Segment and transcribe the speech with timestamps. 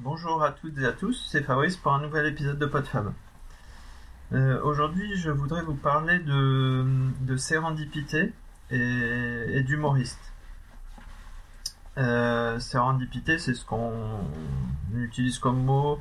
[0.00, 3.12] Bonjour à toutes et à tous, c'est Fabrice pour un nouvel épisode de PodFab.
[4.32, 8.32] Euh, Aujourd'hui, je voudrais vous parler de, sérendipité
[8.72, 10.32] et, d'humoriste.
[11.96, 13.92] Euh, sérendipité, c'est ce qu'on
[14.96, 16.00] utilise comme mot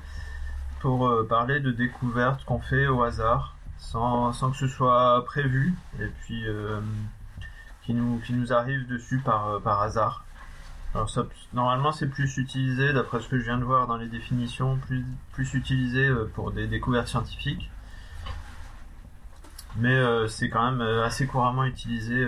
[0.79, 6.07] pour euh, parler de découvertes qu'on fait au hasard, sans, que ce soit prévu, et
[6.07, 6.43] puis
[7.83, 10.25] qui, nous, qui nous arrive dessus par hasard.
[10.95, 14.07] Alors ça, normalement c'est plus utilisé, d'après ce que je viens de voir dans les
[14.07, 17.69] définitions, plus, plus utilisé euh, pour des découvertes scientifiques.
[19.77, 22.23] Mais euh, c'est quand même euh, assez couramment utilisé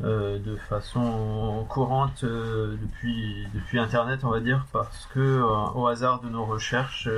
[0.00, 5.40] de façon courante depuis, depuis Internet, on va dire, parce que
[5.74, 7.08] au hasard de nos recherches,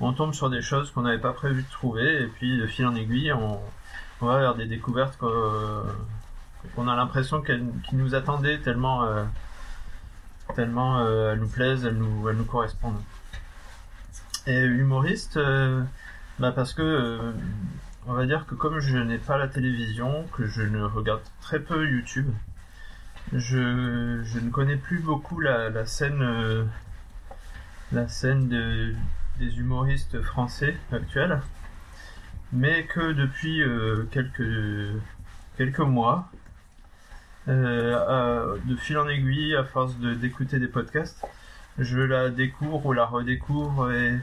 [0.00, 2.86] on tombe sur des choses qu'on n'avait pas prévu de trouver, et puis de fil
[2.86, 3.60] en aiguille, on,
[4.26, 9.06] va vers des découvertes qu'on a l'impression qu'elles qu'ils nous attendaient tellement...
[10.54, 13.00] tellement euh, elles nous plaisent, elles nous, elles nous correspondent.
[14.46, 15.82] Et humoriste, euh,
[16.38, 17.32] bah parce que euh,
[18.06, 21.60] on va dire que comme je n'ai pas la télévision, que je ne regarde très
[21.60, 22.28] peu YouTube,
[23.32, 26.64] je, je ne connais plus beaucoup la, la scène, euh,
[27.92, 28.94] la scène de,
[29.38, 31.40] des humoristes français actuels,
[32.52, 33.62] mais que depuis
[34.10, 35.00] quelques,
[35.56, 36.30] quelques mois,
[37.46, 41.26] euh, euh, de fil en aiguille, à force d'écouter des podcasts,
[41.78, 44.18] je la découvre ou la redécouvre et,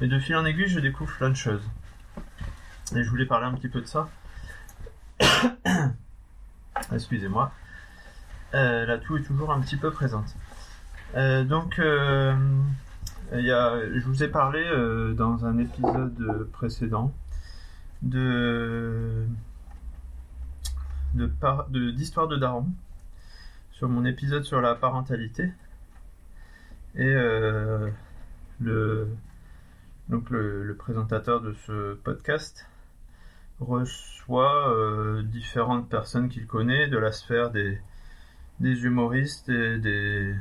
[0.00, 1.68] de fil en aiguille, je découvre plein de choses.
[2.94, 4.08] Et je voulais parler un petit peu de ça.
[6.92, 7.52] Excusez-moi.
[8.54, 10.36] Euh, la toux est toujours un petit peu présente.
[11.14, 12.34] Donc, euh,
[13.32, 14.64] y a, je vous ai parlé
[15.16, 17.12] dans un épisode précédent
[18.02, 19.26] de
[21.26, 22.66] par- de- d'histoire de, Daron
[23.72, 25.52] sur mon épisode sur la parentalité
[26.94, 27.90] et euh,
[28.60, 29.08] le
[30.08, 32.66] donc le, présentateur de ce podcast
[33.60, 37.78] reçoit euh, différentes personnes qu'il connaît de la sphère des,
[38.60, 40.34] des humoristes des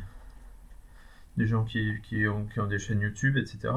[1.38, 3.70] des gens qui, qui, ont, qui ont des chaînes YouTube, etc.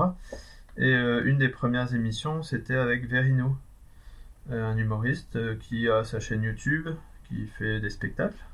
[0.76, 3.56] Et euh, une des premières émissions, c'était avec Verino,
[4.50, 6.88] un humoriste euh, qui a sa chaîne YouTube,
[7.28, 8.44] qui fait des spectacles.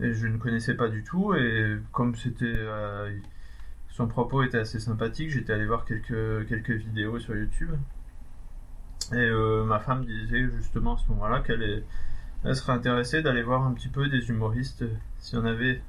[0.00, 3.12] Et je ne connaissais pas du tout, et comme c'était euh,
[3.90, 7.72] son propos était assez sympathique, j'étais allé voir quelques, quelques vidéos sur YouTube.
[9.12, 11.84] Et euh, ma femme disait justement à ce moment-là qu'elle
[12.54, 15.82] serait intéressée d'aller voir un petit peu des humoristes, euh, s'il y en avait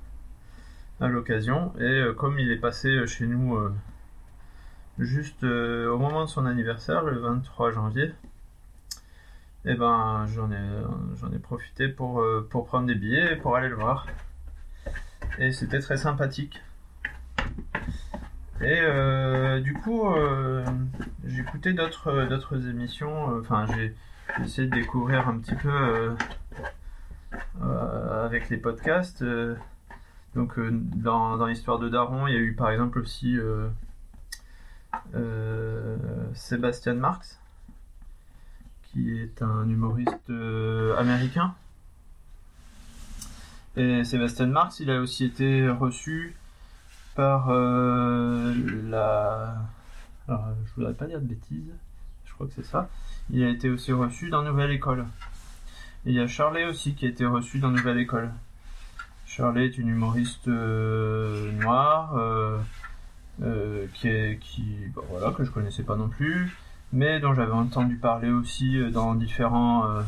[1.00, 1.74] à l'occasion.
[1.80, 3.74] Et euh, comme il est passé euh, chez nous euh,
[5.00, 8.14] juste euh, au moment de son anniversaire, le 23 janvier,
[9.66, 10.84] et ben j'en ai
[11.16, 14.08] j'en profité pour euh, pour prendre des billets et pour aller le voir.
[15.40, 16.62] Et c'était très sympathique.
[18.62, 20.64] Et euh, du coup, euh,
[21.26, 23.32] j'ai écouté d'autres d'autres émissions.
[23.32, 23.96] euh, Enfin, j'ai
[24.44, 26.16] essayé de découvrir un petit peu euh,
[27.62, 29.22] euh, avec les podcasts.
[29.22, 29.56] euh,
[30.36, 33.68] donc, euh, dans, dans l'histoire de Daron, il y a eu par exemple aussi euh,
[35.16, 35.98] euh,
[36.34, 37.40] Sébastien Marx,
[38.94, 41.56] qui est un humoriste euh, américain.
[43.76, 46.36] Et Sébastien Marx, il a aussi été reçu
[47.16, 48.54] par euh,
[48.88, 49.56] la.
[50.28, 51.74] Alors, je voudrais pas dire de bêtises,
[52.26, 52.90] je crois que c'est ça.
[53.32, 55.06] Il a été aussi reçu dans Nouvelle École.
[56.06, 58.32] Et il y a Charlet aussi qui a été reçu dans Nouvelle École.
[59.26, 62.14] Charlet est une humoriste euh, noire
[63.96, 64.78] qui est qui
[65.10, 66.56] voilà que je connaissais pas non plus,
[66.94, 70.02] mais dont j'avais entendu parler aussi euh, dans différents euh,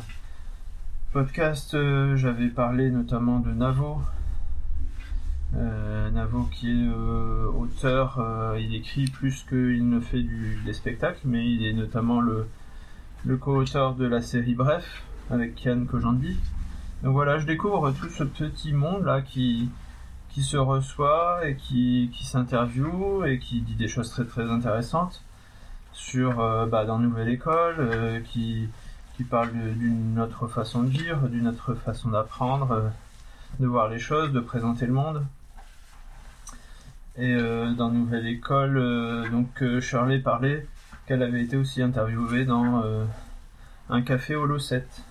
[1.13, 1.73] podcasts.
[1.73, 4.01] Euh, j'avais parlé notamment de Navo.
[6.13, 6.87] Navo qui est
[7.57, 10.23] auteur, il écrit plus qu'il ne fait
[10.65, 12.47] des spectacles, mais il est notamment le,
[13.25, 16.37] le co-auteur de la série Bref avec Kian Kojandi.
[17.03, 19.69] Donc voilà, je découvre tout ce petit monde là qui,
[20.29, 25.23] qui se reçoit et qui, qui s'interviewe et qui dit des choses très très intéressantes
[25.95, 28.69] sur euh, bah, dans Nouvelle École, euh, qui,
[29.29, 32.89] parle d'une autre façon de vivre, d'une autre façon d'apprendre, euh,
[33.59, 35.25] de voir les choses, de présenter le monde.
[37.17, 40.67] Et euh, dans Nouvelle École, donc Shirley parlait
[41.07, 42.83] qu'elle avait été aussi interviewée dans
[43.89, 45.05] un café au Lot 7.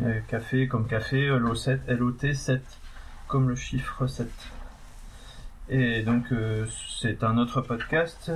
[0.00, 2.62] Euh, café comme café, euh, LO7, LOT 7,
[3.28, 4.28] comme le chiffre 7.
[5.68, 6.24] Et donc
[7.00, 8.32] c'est un autre podcast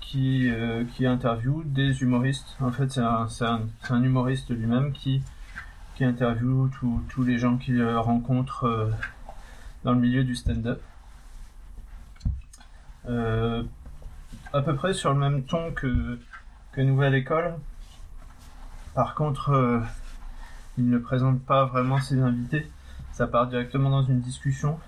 [0.00, 2.56] qui, euh, interviewe des humoristes.
[2.60, 5.22] En fait c'est un, humoriste lui-même qui,
[6.00, 6.70] interviewe
[7.08, 8.90] tous les gens qu'il euh, rencontre euh,
[9.82, 10.80] dans le milieu du stand-up.
[14.52, 16.18] À peu près sur le même ton que,
[16.76, 17.54] Nouvelle École.
[18.94, 19.82] Par contre,
[20.76, 22.70] il ne présente pas vraiment ses invités.
[23.10, 24.78] Ça part directement dans une discussion.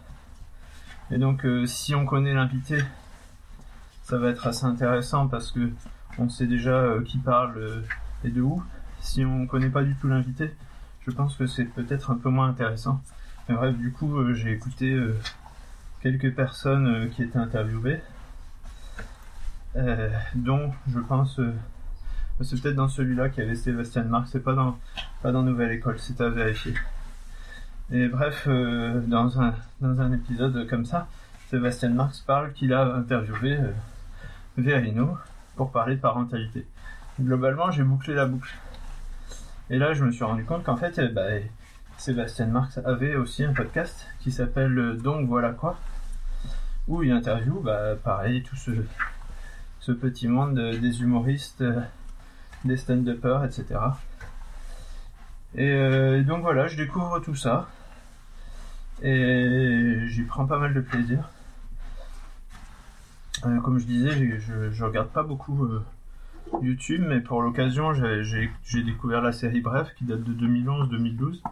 [1.10, 2.78] Et donc, si on connaît l'invité,
[4.10, 5.70] ça va être assez intéressant parce que
[6.18, 7.80] on sait déjà euh, qui parle euh,
[8.24, 8.60] et de où.
[9.00, 10.52] Si on connaît pas du tout l'invité,
[11.06, 13.00] je pense que c'est peut-être un peu moins intéressant.
[13.48, 15.00] Mais bref, du coup, euh, j'ai écouté
[16.02, 18.00] quelques personnes qui étaient interviewées,
[20.34, 21.40] dont je pense,
[22.42, 24.78] c'est peut-être dans celui-là qu'il y avait Sébastien Marc, c'est pas dans,
[25.22, 26.74] pas dans Nouvelle École, c'est à vérifier.
[27.90, 31.08] Et bref, dans, un, dans un épisode comme ça,
[31.48, 33.58] Sébastien Marx parle qu'il a interviewé
[34.56, 35.16] Verino
[35.56, 36.66] pour parler de parentalité.
[37.20, 38.54] Globalement, j'ai bouclé la boucle.
[39.68, 41.42] Et là, je me suis rendu compte qu'en fait, eh ben,
[41.96, 45.78] Sébastien Marx avait aussi un podcast qui s'appelle euh, Donc voilà quoi,
[46.88, 51.80] où il interviewe, bah, pareil, tout ce, petit monde des humoristes, euh,
[52.64, 53.80] des stand-uppers, etc.
[55.54, 57.68] Et euh, donc voilà, je découvre tout ça.
[59.02, 61.28] Et j'y prends pas mal de plaisir.
[63.46, 65.82] Euh, comme je disais, je, je regarde pas beaucoup euh,
[66.62, 68.50] YouTube, mais pour l'occasion, j'ai-
[68.82, 71.42] découvert la série Bref, qui date de 2011-2012,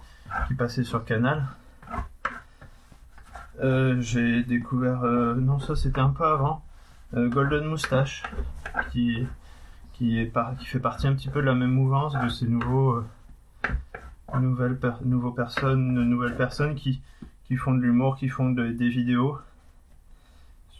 [0.48, 1.44] qui passait sur Canal.
[3.60, 5.02] Euh, j'ai découvert,
[5.36, 6.62] non ça c'était un peu avant,
[7.14, 8.22] Golden Moustache,
[8.92, 9.26] qui,
[9.94, 10.24] qui,
[10.66, 13.02] fait partie un petit peu de la même mouvance de ces nouveaux,
[14.38, 17.00] nouvelles nouveaux personnes, nouvelles personnes qui,
[17.46, 19.38] qui font de l'humour, qui font de- des vidéos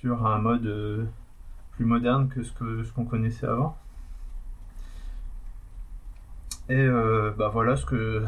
[0.00, 1.04] sur un mode euh,
[1.72, 3.76] plus moderne que ce que ce qu'on connaissait avant.
[6.68, 8.24] Et euh, bah voilà ce que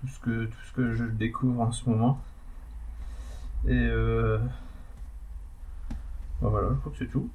[0.00, 2.20] tout ce que tout ce que je découvre en ce moment.
[3.66, 4.38] Et euh,
[6.42, 7.30] bah voilà, je crois que c'est tout.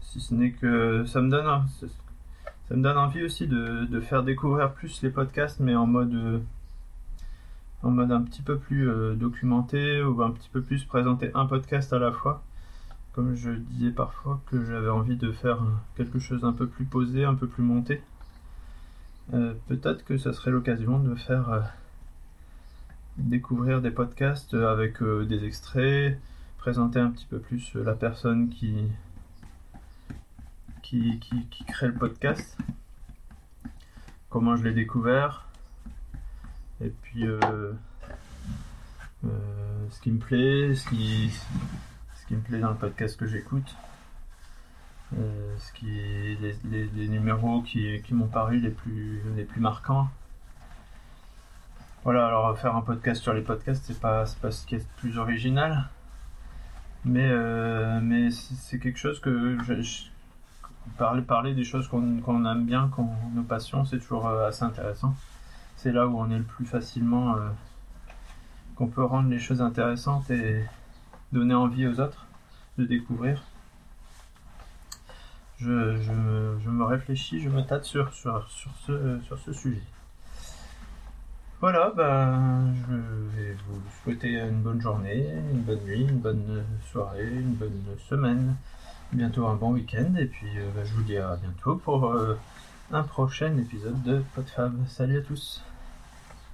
[0.00, 1.64] Si ce n'est que ça me donne
[2.68, 6.14] ça me donne envie aussi de, de faire découvrir plus les podcasts, mais en mode
[6.14, 6.40] euh,
[7.82, 11.46] en mode un petit peu plus euh, documenté ou un petit peu plus présenter un
[11.46, 12.42] podcast à la fois.
[13.12, 16.84] Comme je disais parfois que j'avais envie de faire euh, quelque chose d'un peu plus
[16.84, 18.02] posé, un peu plus monté.
[19.34, 21.72] Euh, Peut-être que ça serait l'occasion de faire
[23.18, 26.18] découvrir des podcasts avec des extraits,
[26.58, 28.74] présenter un petit peu plus la personne qui,
[30.82, 32.56] qui, qui crée le podcast,
[34.30, 35.46] comment je l'ai découvert,
[36.82, 37.38] et puis euh,
[39.24, 39.28] euh,
[39.90, 43.76] ce qui me plaît, ce qui, ce qui me plaît dans le podcast que j'écoute,
[45.16, 50.08] euh, les, numéros qui, qui m'ont paru les plus, les plus marquants.
[52.04, 54.84] Voilà, alors faire un podcast sur les podcasts, c'est pas, pas ce qui est le
[54.96, 55.88] plus original,
[57.04, 57.30] mais,
[58.00, 59.56] mais c'est quelque chose que
[60.98, 65.14] parler, parler des choses qu'on aime bien, qu'on nos passions, c'est toujours assez intéressant.
[65.82, 67.40] C'est là où on est le plus facilement, euh,
[68.76, 70.64] qu'on peut rendre les choses intéressantes et
[71.32, 72.24] donner envie aux autres
[72.78, 73.42] de découvrir.
[75.58, 75.68] Je,
[76.70, 78.48] me- réfléchis, je me tâte sur, sur,
[78.86, 79.82] ce, sujet.
[81.60, 82.94] Voilà, ben, je
[83.36, 88.54] vais vous souhaiter une bonne journée, une bonne nuit, une bonne soirée, une bonne semaine,
[89.12, 92.38] bientôt un bon week-end, et puis euh, ben, je vous dis à bientôt pour euh,
[92.92, 94.74] un prochain épisode de PodFab.
[94.86, 95.60] Salut à tous